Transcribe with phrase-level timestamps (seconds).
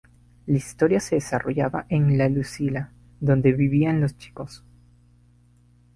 [0.47, 4.63] La historia se desarrollaba en La Lucila, donde vivían los chicos.